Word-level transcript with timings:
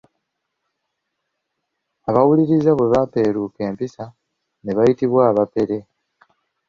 Abawuliriza 2.09 2.71
bwe 2.73 2.91
baapeeruuka 2.91 3.59
empisa, 3.69 4.03
ne 4.63 4.71
bayitibwa 4.77 5.21
abapere. 5.31 5.77